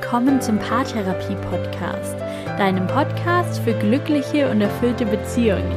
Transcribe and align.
willkommen 0.00 0.40
zum 0.40 0.58
Paartherapie 0.58 1.36
Podcast, 1.50 2.16
deinem 2.56 2.86
Podcast 2.86 3.60
für 3.60 3.74
glückliche 3.74 4.50
und 4.50 4.62
erfüllte 4.62 5.04
Beziehungen. 5.04 5.76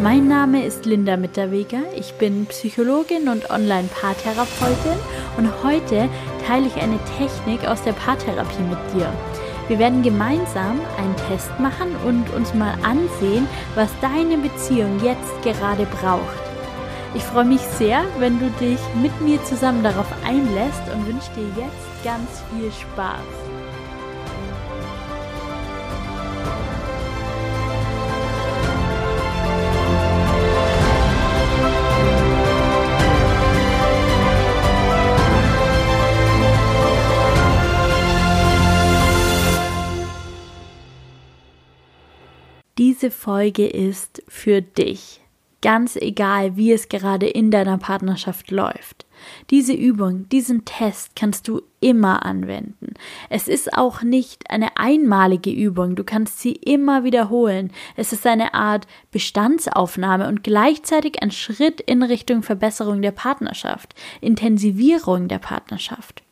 Mein 0.00 0.28
Name 0.28 0.64
ist 0.64 0.86
Linda 0.86 1.18
Mitterweger, 1.18 1.82
ich 1.94 2.14
bin 2.14 2.46
Psychologin 2.46 3.28
und 3.28 3.50
Online-Paartherapeutin 3.50 4.98
und 5.36 5.50
heute 5.62 6.08
teile 6.46 6.66
ich 6.68 6.76
eine 6.76 6.98
Technik 7.18 7.68
aus 7.68 7.82
der 7.82 7.92
Paartherapie 7.92 8.62
mit 8.62 8.78
dir. 8.94 9.12
Wir 9.68 9.78
werden 9.78 10.02
gemeinsam 10.02 10.80
einen 10.96 11.14
Test 11.28 11.50
machen 11.60 11.94
und 12.06 12.32
uns 12.32 12.54
mal 12.54 12.72
ansehen, 12.82 13.46
was 13.74 13.90
deine 14.00 14.38
Beziehung 14.38 15.00
jetzt 15.04 15.42
gerade 15.42 15.84
braucht. 16.00 16.53
Ich 17.14 17.22
freue 17.22 17.44
mich 17.44 17.60
sehr, 17.60 18.04
wenn 18.18 18.40
du 18.40 18.50
dich 18.50 18.80
mit 19.00 19.20
mir 19.20 19.42
zusammen 19.44 19.84
darauf 19.84 20.06
einlässt 20.24 20.82
und 20.92 21.06
wünsche 21.06 21.30
dir 21.36 21.46
jetzt 21.56 22.04
ganz 22.04 22.42
viel 22.50 22.72
Spaß. 22.72 23.20
Diese 42.76 43.12
Folge 43.12 43.68
ist 43.68 44.22
für 44.26 44.60
dich 44.60 45.23
ganz 45.64 45.96
egal, 45.96 46.58
wie 46.58 46.72
es 46.72 46.90
gerade 46.90 47.26
in 47.26 47.50
deiner 47.50 47.78
Partnerschaft 47.78 48.50
läuft. 48.50 49.06
Diese 49.48 49.72
Übung, 49.72 50.28
diesen 50.28 50.66
Test 50.66 51.16
kannst 51.16 51.48
du 51.48 51.62
immer 51.80 52.26
anwenden. 52.26 52.92
Es 53.30 53.48
ist 53.48 53.72
auch 53.72 54.02
nicht 54.02 54.50
eine 54.50 54.76
einmalige 54.76 55.50
Übung, 55.50 55.96
du 55.96 56.04
kannst 56.04 56.40
sie 56.40 56.52
immer 56.52 57.02
wiederholen. 57.02 57.72
Es 57.96 58.12
ist 58.12 58.26
eine 58.26 58.52
Art 58.52 58.86
Bestandsaufnahme 59.10 60.28
und 60.28 60.44
gleichzeitig 60.44 61.22
ein 61.22 61.30
Schritt 61.30 61.80
in 61.80 62.02
Richtung 62.02 62.42
Verbesserung 62.42 63.00
der 63.00 63.12
Partnerschaft, 63.12 63.94
Intensivierung 64.20 65.28
der 65.28 65.38
Partnerschaft. 65.38 66.22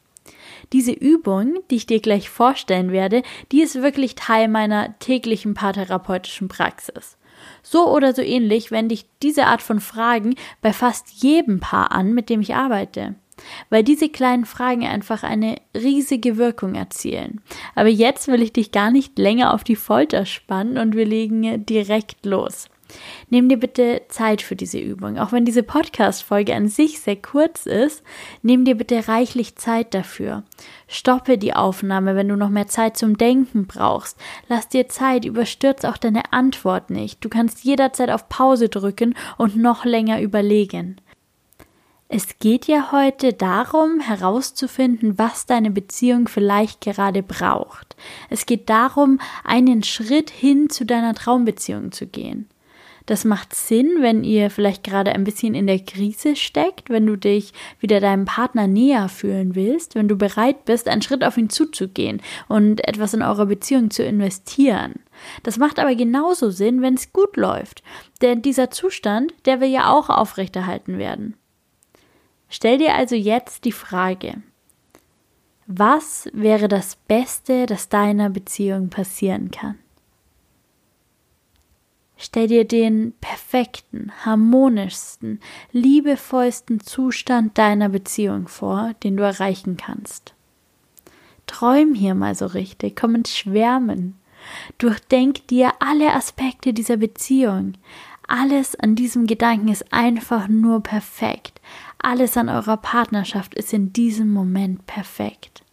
Diese 0.74 0.92
Übung, 0.92 1.54
die 1.70 1.76
ich 1.76 1.86
dir 1.86 2.00
gleich 2.00 2.28
vorstellen 2.28 2.92
werde, 2.92 3.22
die 3.50 3.62
ist 3.62 3.80
wirklich 3.80 4.14
Teil 4.14 4.48
meiner 4.48 4.98
täglichen 4.98 5.54
paartherapeutischen 5.54 6.48
Praxis. 6.48 7.16
So 7.62 7.88
oder 7.88 8.14
so 8.14 8.22
ähnlich 8.22 8.70
wende 8.70 8.94
ich 8.94 9.06
diese 9.22 9.46
Art 9.46 9.62
von 9.62 9.80
Fragen 9.80 10.34
bei 10.60 10.72
fast 10.72 11.22
jedem 11.22 11.60
Paar 11.60 11.92
an, 11.92 12.14
mit 12.14 12.28
dem 12.30 12.40
ich 12.40 12.54
arbeite. 12.54 13.14
Weil 13.70 13.82
diese 13.82 14.08
kleinen 14.08 14.44
Fragen 14.44 14.86
einfach 14.86 15.22
eine 15.22 15.56
riesige 15.74 16.36
Wirkung 16.36 16.74
erzielen. 16.74 17.40
Aber 17.74 17.88
jetzt 17.88 18.28
will 18.28 18.42
ich 18.42 18.52
dich 18.52 18.72
gar 18.72 18.90
nicht 18.90 19.18
länger 19.18 19.54
auf 19.54 19.64
die 19.64 19.76
Folter 19.76 20.26
spannen 20.26 20.78
und 20.78 20.94
wir 20.94 21.06
legen 21.06 21.64
direkt 21.66 22.24
los. 22.26 22.68
Nimm 23.30 23.48
dir 23.48 23.58
bitte 23.58 24.02
Zeit 24.08 24.42
für 24.42 24.56
diese 24.56 24.78
Übung. 24.78 25.18
Auch 25.18 25.32
wenn 25.32 25.44
diese 25.44 25.62
Podcast-Folge 25.62 26.54
an 26.54 26.68
sich 26.68 27.00
sehr 27.00 27.16
kurz 27.16 27.66
ist, 27.66 28.02
nimm 28.42 28.64
dir 28.64 28.76
bitte 28.76 29.08
reichlich 29.08 29.56
Zeit 29.56 29.94
dafür. 29.94 30.42
Stoppe 30.88 31.38
die 31.38 31.54
Aufnahme, 31.54 32.16
wenn 32.16 32.28
du 32.28 32.36
noch 32.36 32.50
mehr 32.50 32.68
Zeit 32.68 32.96
zum 32.96 33.16
Denken 33.16 33.66
brauchst. 33.66 34.18
Lass 34.48 34.68
dir 34.68 34.88
Zeit, 34.88 35.24
überstürz 35.24 35.84
auch 35.84 35.96
deine 35.96 36.32
Antwort 36.32 36.90
nicht. 36.90 37.24
Du 37.24 37.28
kannst 37.28 37.64
jederzeit 37.64 38.10
auf 38.10 38.28
Pause 38.28 38.68
drücken 38.68 39.14
und 39.38 39.56
noch 39.56 39.84
länger 39.84 40.20
überlegen. 40.20 40.96
Es 42.14 42.38
geht 42.38 42.66
ja 42.66 42.92
heute 42.92 43.32
darum, 43.32 43.98
herauszufinden, 44.00 45.16
was 45.16 45.46
deine 45.46 45.70
Beziehung 45.70 46.28
vielleicht 46.28 46.82
gerade 46.82 47.22
braucht. 47.22 47.96
Es 48.28 48.44
geht 48.44 48.68
darum, 48.68 49.18
einen 49.44 49.82
Schritt 49.82 50.28
hin 50.28 50.68
zu 50.68 50.84
deiner 50.84 51.14
Traumbeziehung 51.14 51.90
zu 51.90 52.06
gehen. 52.06 52.50
Das 53.06 53.24
macht 53.24 53.54
Sinn, 53.54 53.96
wenn 54.00 54.22
ihr 54.22 54.50
vielleicht 54.50 54.84
gerade 54.84 55.12
ein 55.12 55.24
bisschen 55.24 55.54
in 55.54 55.66
der 55.66 55.80
Krise 55.80 56.36
steckt, 56.36 56.88
wenn 56.88 57.06
du 57.06 57.16
dich 57.16 57.52
wieder 57.80 58.00
deinem 58.00 58.24
Partner 58.24 58.66
näher 58.66 59.08
fühlen 59.08 59.54
willst, 59.54 59.94
wenn 59.94 60.08
du 60.08 60.16
bereit 60.16 60.64
bist, 60.64 60.88
einen 60.88 61.02
Schritt 61.02 61.24
auf 61.24 61.36
ihn 61.36 61.50
zuzugehen 61.50 62.22
und 62.48 62.86
etwas 62.86 63.14
in 63.14 63.22
eurer 63.22 63.46
Beziehung 63.46 63.90
zu 63.90 64.04
investieren. 64.04 64.94
Das 65.42 65.58
macht 65.58 65.78
aber 65.78 65.94
genauso 65.94 66.50
Sinn, 66.50 66.80
wenn 66.82 66.94
es 66.94 67.12
gut 67.12 67.36
läuft, 67.36 67.82
denn 68.20 68.42
dieser 68.42 68.70
Zustand, 68.70 69.32
der 69.46 69.60
will 69.60 69.70
ja 69.70 69.90
auch 69.90 70.08
aufrechterhalten 70.08 70.98
werden. 70.98 71.36
Stell 72.48 72.78
dir 72.78 72.94
also 72.94 73.14
jetzt 73.16 73.64
die 73.64 73.72
Frage, 73.72 74.42
was 75.66 76.28
wäre 76.32 76.68
das 76.68 76.96
Beste, 76.96 77.66
das 77.66 77.88
deiner 77.88 78.30
Beziehung 78.30 78.90
passieren 78.90 79.50
kann? 79.50 79.78
Stell 82.24 82.46
dir 82.46 82.64
den 82.64 83.14
perfekten, 83.20 84.12
harmonischsten, 84.24 85.40
liebevollsten 85.72 86.78
Zustand 86.78 87.58
deiner 87.58 87.88
Beziehung 87.88 88.46
vor, 88.46 88.94
den 89.02 89.16
du 89.16 89.24
erreichen 89.24 89.76
kannst. 89.76 90.32
Träum 91.48 91.94
hier 91.94 92.14
mal 92.14 92.36
so 92.36 92.46
richtig, 92.46 92.94
komm 92.94 93.16
ins 93.16 93.36
Schwärmen. 93.36 94.14
Durchdenk 94.78 95.48
dir 95.48 95.72
alle 95.80 96.14
Aspekte 96.14 96.72
dieser 96.72 96.96
Beziehung. 96.96 97.72
Alles 98.28 98.76
an 98.76 98.94
diesem 98.94 99.26
Gedanken 99.26 99.66
ist 99.66 99.92
einfach 99.92 100.46
nur 100.46 100.80
perfekt. 100.80 101.60
Alles 101.98 102.36
an 102.36 102.48
eurer 102.48 102.76
Partnerschaft 102.76 103.52
ist 103.56 103.72
in 103.72 103.92
diesem 103.92 104.32
Moment 104.32 104.86
perfekt. 104.86 105.64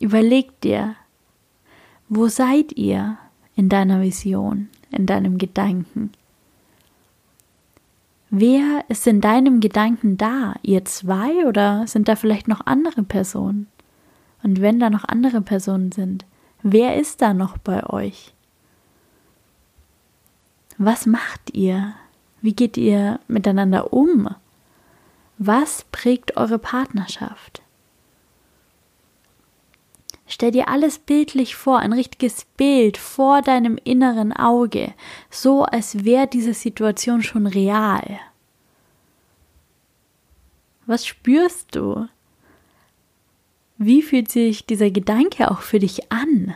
Überleg 0.00 0.60
dir, 0.62 0.96
wo 2.08 2.26
seid 2.26 2.72
ihr 2.72 3.18
in 3.54 3.68
deiner 3.68 4.02
Vision? 4.02 4.68
In 4.90 5.06
deinem 5.06 5.38
Gedanken? 5.38 6.12
Wer 8.30 8.84
ist 8.88 9.06
in 9.06 9.20
deinem 9.20 9.60
Gedanken 9.60 10.18
da? 10.18 10.54
Ihr 10.62 10.84
zwei 10.84 11.46
oder 11.46 11.86
sind 11.86 12.08
da 12.08 12.16
vielleicht 12.16 12.46
noch 12.46 12.66
andere 12.66 13.02
Personen? 13.02 13.68
Und 14.42 14.60
wenn 14.60 14.78
da 14.78 14.90
noch 14.90 15.04
andere 15.04 15.40
Personen 15.40 15.92
sind, 15.92 16.26
wer 16.62 16.96
ist 16.96 17.22
da 17.22 17.32
noch 17.32 17.56
bei 17.58 17.84
euch? 17.88 18.34
Was 20.76 21.06
macht 21.06 21.54
ihr? 21.54 21.94
Wie 22.40 22.52
geht 22.52 22.76
ihr 22.76 23.18
miteinander 23.26 23.92
um? 23.92 24.28
Was 25.38 25.84
prägt 25.90 26.36
eure 26.36 26.58
Partnerschaft? 26.58 27.62
Stell 30.30 30.50
dir 30.50 30.68
alles 30.68 30.98
bildlich 30.98 31.56
vor, 31.56 31.78
ein 31.78 31.94
richtiges 31.94 32.44
Bild 32.58 32.98
vor 32.98 33.40
deinem 33.40 33.78
inneren 33.82 34.34
Auge, 34.34 34.92
so 35.30 35.64
als 35.64 36.04
wäre 36.04 36.26
diese 36.26 36.52
Situation 36.52 37.22
schon 37.22 37.46
real. 37.46 38.20
Was 40.84 41.06
spürst 41.06 41.74
du? 41.74 42.06
Wie 43.78 44.02
fühlt 44.02 44.30
sich 44.30 44.66
dieser 44.66 44.90
Gedanke 44.90 45.50
auch 45.50 45.62
für 45.62 45.78
dich 45.78 46.12
an? 46.12 46.54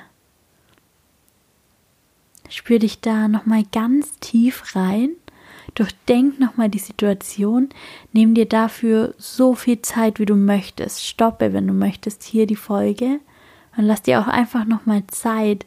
Spür 2.51 2.79
dich 2.79 3.01
da 3.01 3.27
nochmal 3.27 3.65
ganz 3.73 4.19
tief 4.19 4.77
rein, 4.77 5.11
durchdenk 5.75 6.39
nochmal 6.39 6.69
die 6.69 6.79
Situation, 6.79 7.71
nimm 8.13 8.35
dir 8.35 8.47
dafür 8.47 9.15
so 9.17 9.55
viel 9.55 9.81
Zeit, 9.81 10.19
wie 10.19 10.27
du 10.27 10.35
möchtest. 10.35 11.07
Stoppe, 11.07 11.55
wenn 11.55 11.67
du 11.67 11.73
möchtest, 11.73 12.23
hier 12.23 12.47
die 12.47 12.57
Folge 12.57 13.21
und 13.77 13.85
lass 13.85 14.03
dir 14.03 14.21
auch 14.21 14.29
einfach 14.29 14.65
nochmal 14.65 15.07
Zeit, 15.09 15.67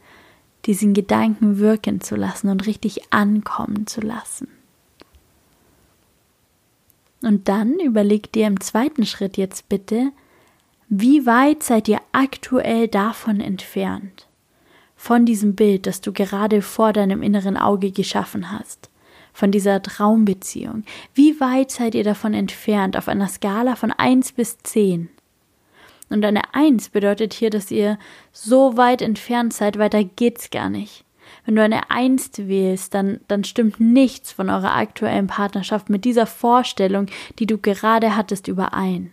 diesen 0.65 0.93
Gedanken 0.93 1.59
wirken 1.59 2.01
zu 2.01 2.15
lassen 2.15 2.49
und 2.49 2.65
richtig 2.65 3.13
ankommen 3.13 3.87
zu 3.87 4.01
lassen. 4.01 4.47
Und 7.21 7.47
dann 7.47 7.79
überleg 7.79 8.31
dir 8.31 8.47
im 8.47 8.59
zweiten 8.59 9.05
Schritt 9.05 9.37
jetzt 9.37 9.69
bitte, 9.69 10.11
wie 10.87 11.25
weit 11.25 11.63
seid 11.63 11.87
ihr 11.87 11.99
aktuell 12.11 12.87
davon 12.87 13.39
entfernt? 13.41 14.27
Von 14.95 15.25
diesem 15.25 15.55
Bild, 15.55 15.87
das 15.87 16.01
du 16.01 16.13
gerade 16.13 16.61
vor 16.61 16.93
deinem 16.93 17.23
inneren 17.23 17.57
Auge 17.57 17.91
geschaffen 17.91 18.51
hast. 18.51 18.89
Von 19.33 19.51
dieser 19.51 19.81
Traumbeziehung. 19.81 20.83
Wie 21.13 21.39
weit 21.39 21.71
seid 21.71 21.95
ihr 21.95 22.03
davon 22.03 22.33
entfernt 22.33 22.95
auf 22.95 23.07
einer 23.07 23.27
Skala 23.27 23.75
von 23.75 23.91
1 23.91 24.33
bis 24.33 24.59
10? 24.59 25.09
Und 26.09 26.23
eine 26.23 26.53
Eins 26.53 26.89
bedeutet 26.89 27.33
hier, 27.33 27.49
dass 27.49 27.71
ihr 27.71 27.97
so 28.31 28.77
weit 28.77 29.01
entfernt 29.01 29.53
seid, 29.53 29.77
weiter 29.77 30.03
geht's 30.03 30.49
gar 30.49 30.69
nicht. 30.69 31.03
Wenn 31.45 31.55
du 31.55 31.61
eine 31.61 31.89
Eins 31.91 32.31
wählst, 32.37 32.93
dann, 32.93 33.19
dann 33.27 33.43
stimmt 33.43 33.79
nichts 33.79 34.31
von 34.31 34.49
eurer 34.49 34.75
aktuellen 34.75 35.27
Partnerschaft 35.27 35.89
mit 35.89 36.05
dieser 36.05 36.25
Vorstellung, 36.25 37.07
die 37.39 37.45
du 37.45 37.57
gerade 37.57 38.15
hattest, 38.15 38.47
überein. 38.47 39.11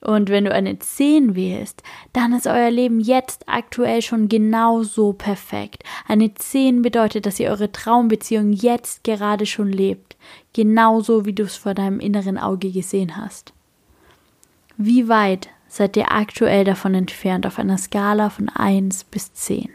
Und 0.00 0.30
wenn 0.30 0.44
du 0.44 0.52
eine 0.52 0.80
Zehn 0.80 1.36
wählst, 1.36 1.84
dann 2.12 2.32
ist 2.32 2.48
euer 2.48 2.70
Leben 2.70 2.98
jetzt 2.98 3.48
aktuell 3.48 4.02
schon 4.02 4.28
genau 4.28 4.82
so 4.82 5.12
perfekt. 5.12 5.84
Eine 6.08 6.34
Zehn 6.34 6.82
bedeutet, 6.82 7.24
dass 7.24 7.38
ihr 7.38 7.50
eure 7.50 7.70
Traumbeziehung 7.70 8.52
jetzt 8.52 9.04
gerade 9.04 9.46
schon 9.46 9.68
lebt. 9.68 10.16
Genauso 10.54 11.24
wie 11.24 11.32
du 11.32 11.44
es 11.44 11.54
vor 11.54 11.74
deinem 11.74 12.00
inneren 12.00 12.36
Auge 12.36 12.72
gesehen 12.72 13.16
hast. 13.16 13.52
Wie 14.76 15.08
weit 15.08 15.48
seid 15.68 15.96
ihr 15.96 16.12
aktuell 16.12 16.64
davon 16.64 16.94
entfernt 16.94 17.46
auf 17.46 17.58
einer 17.58 17.78
Skala 17.78 18.30
von 18.30 18.48
1 18.48 19.04
bis 19.04 19.32
10? 19.32 19.70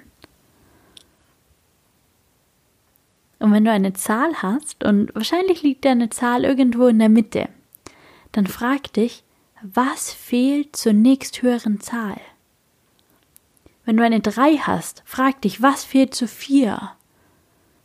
Und 3.39 3.51
wenn 3.51 3.65
du 3.65 3.71
eine 3.71 3.93
Zahl 3.93 4.41
hast, 4.41 4.83
und 4.83 5.13
wahrscheinlich 5.13 5.61
liegt 5.61 5.85
deine 5.85 6.09
Zahl 6.09 6.43
irgendwo 6.43 6.87
in 6.87 6.99
der 6.99 7.09
Mitte, 7.09 7.49
dann 8.31 8.47
frag 8.47 8.91
dich, 8.93 9.23
was 9.61 10.11
fehlt 10.11 10.75
zur 10.75 10.93
nächsthöheren 10.93 11.79
Zahl? 11.79 12.19
Wenn 13.85 13.97
du 13.97 14.03
eine 14.03 14.19
3 14.19 14.57
hast, 14.57 15.03
frag 15.05 15.41
dich, 15.41 15.61
was 15.61 15.83
fehlt 15.83 16.13
zu 16.13 16.27
4? 16.27 16.91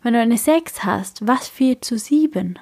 Wenn 0.02 0.14
du 0.14 0.20
eine 0.20 0.38
6 0.38 0.84
hast, 0.84 1.26
was 1.26 1.48
fehlt 1.48 1.84
zu 1.84 1.98
7? 1.98 2.58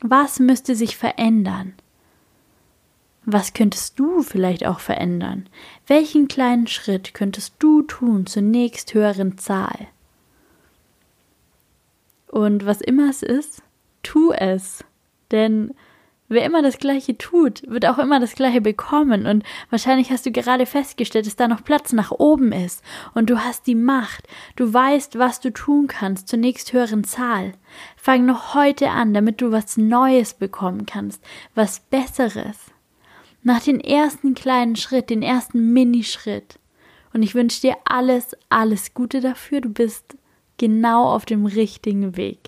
Was 0.00 0.38
müsste 0.38 0.74
sich 0.74 0.96
verändern? 0.96 1.74
Was 3.24 3.52
könntest 3.52 3.98
du 4.00 4.22
vielleicht 4.22 4.66
auch 4.66 4.80
verändern? 4.80 5.48
Welchen 5.86 6.26
kleinen 6.26 6.66
Schritt 6.66 7.14
könntest 7.14 7.54
du 7.60 7.82
tun 7.82 8.26
zur 8.26 8.42
nächsthöheren 8.42 9.38
Zahl? 9.38 9.86
Und 12.26 12.66
was 12.66 12.80
immer 12.80 13.10
es 13.10 13.22
ist, 13.22 13.62
tu 14.02 14.32
es. 14.32 14.84
Denn 15.30 15.72
wer 16.28 16.44
immer 16.44 16.62
das 16.62 16.78
Gleiche 16.78 17.16
tut, 17.16 17.62
wird 17.68 17.86
auch 17.86 17.98
immer 17.98 18.18
das 18.18 18.34
Gleiche 18.34 18.60
bekommen. 18.60 19.26
Und 19.26 19.44
wahrscheinlich 19.70 20.10
hast 20.10 20.26
du 20.26 20.32
gerade 20.32 20.66
festgestellt, 20.66 21.26
dass 21.26 21.36
da 21.36 21.46
noch 21.46 21.62
Platz 21.62 21.92
nach 21.92 22.10
oben 22.10 22.50
ist. 22.50 22.82
Und 23.14 23.30
du 23.30 23.38
hast 23.38 23.68
die 23.68 23.76
Macht. 23.76 24.26
Du 24.56 24.72
weißt, 24.72 25.16
was 25.16 25.38
du 25.38 25.52
tun 25.52 25.86
kannst 25.86 26.26
zur 26.26 26.40
nächsthöheren 26.40 27.04
Zahl. 27.04 27.52
Fang 27.96 28.26
noch 28.26 28.54
heute 28.54 28.90
an, 28.90 29.14
damit 29.14 29.40
du 29.40 29.52
was 29.52 29.76
Neues 29.76 30.34
bekommen 30.34 30.86
kannst. 30.86 31.22
Was 31.54 31.78
Besseres. 31.78 32.71
Mach 33.44 33.60
den 33.60 33.80
ersten 33.80 34.34
kleinen 34.34 34.76
Schritt, 34.76 35.10
den 35.10 35.22
ersten 35.22 35.72
Minischritt. 35.72 36.60
Und 37.12 37.22
ich 37.24 37.34
wünsche 37.34 37.60
dir 37.60 37.76
alles, 37.84 38.36
alles 38.48 38.94
Gute 38.94 39.20
dafür. 39.20 39.60
Du 39.60 39.68
bist 39.68 40.16
genau 40.58 41.12
auf 41.12 41.24
dem 41.24 41.44
richtigen 41.46 42.16
Weg. 42.16 42.38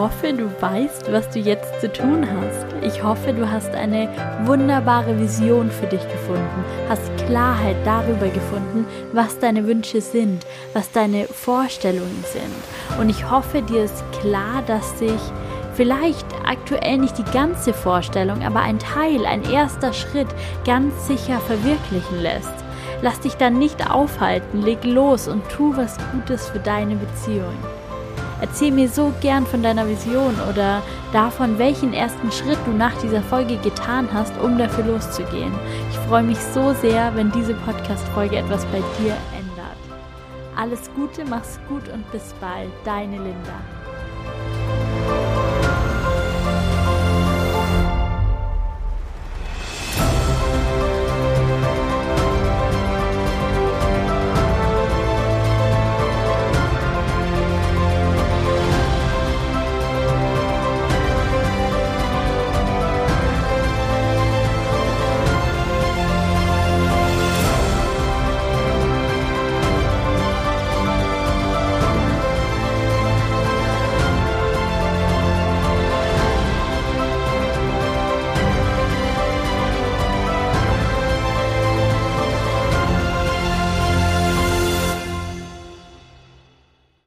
Hoffe, 0.00 0.32
du 0.32 0.50
weißt, 0.62 1.12
was 1.12 1.28
du 1.28 1.40
jetzt 1.40 1.78
zu 1.82 1.92
tun 1.92 2.26
hast. 2.26 2.66
Ich 2.82 3.04
hoffe, 3.04 3.34
du 3.34 3.50
hast 3.50 3.74
eine 3.74 4.08
wunderbare 4.44 5.20
Vision 5.20 5.70
für 5.70 5.86
dich 5.88 6.00
gefunden, 6.00 6.64
hast 6.88 7.14
Klarheit 7.26 7.76
darüber 7.84 8.28
gefunden, 8.28 8.86
was 9.12 9.38
deine 9.38 9.66
Wünsche 9.66 10.00
sind, 10.00 10.46
was 10.72 10.90
deine 10.90 11.26
Vorstellungen 11.26 12.24
sind. 12.32 12.98
Und 12.98 13.10
ich 13.10 13.30
hoffe, 13.30 13.60
dir 13.60 13.84
ist 13.84 14.02
klar, 14.20 14.62
dass 14.66 14.98
sich 14.98 15.20
Vielleicht 15.74 16.26
aktuell 16.44 16.98
nicht 16.98 17.16
die 17.16 17.32
ganze 17.32 17.72
Vorstellung, 17.72 18.42
aber 18.42 18.60
ein 18.60 18.80
Teil, 18.80 19.24
ein 19.24 19.44
erster 19.50 19.94
Schritt 19.94 20.26
ganz 20.66 21.06
sicher 21.06 21.38
verwirklichen 21.38 22.20
lässt. 22.20 22.52
Lass 23.02 23.20
dich 23.20 23.34
dann 23.36 23.58
nicht 23.58 23.88
aufhalten, 23.88 24.60
leg 24.60 24.84
los 24.84 25.26
und 25.28 25.48
tu 25.48 25.74
was 25.76 25.96
Gutes 26.12 26.50
für 26.50 26.58
deine 26.58 26.96
Beziehung. 26.96 27.56
Erzähl 28.40 28.72
mir 28.72 28.88
so 28.88 29.12
gern 29.20 29.46
von 29.46 29.62
deiner 29.62 29.86
Vision 29.86 30.34
oder 30.48 30.82
davon, 31.12 31.58
welchen 31.58 31.92
ersten 31.92 32.32
Schritt 32.32 32.58
du 32.64 32.72
nach 32.72 32.96
dieser 33.02 33.22
Folge 33.22 33.56
getan 33.58 34.08
hast, 34.12 34.32
um 34.42 34.56
dafür 34.56 34.84
loszugehen. 34.84 35.52
Ich 35.90 35.98
freue 36.08 36.22
mich 36.22 36.38
so 36.38 36.72
sehr, 36.74 37.14
wenn 37.14 37.30
diese 37.32 37.54
Podcast-Folge 37.54 38.36
etwas 38.36 38.64
bei 38.66 38.82
dir 38.98 39.16
ändert. 39.36 39.76
Alles 40.56 40.90
Gute, 40.94 41.24
mach's 41.28 41.58
gut 41.68 41.88
und 41.92 42.10
bis 42.12 42.34
bald. 42.40 42.70
Deine 42.84 43.16
Linda. 43.16 43.60